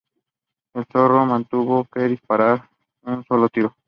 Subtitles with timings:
[0.73, 2.67] El Zorro no tuvo que disparar
[3.03, 3.75] un solo tiro.